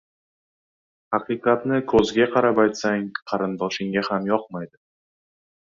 [1.17, 4.85] •Haqiqatni ko‘ziga qarab aytsang, qarindoshingga ham yoqmaydi.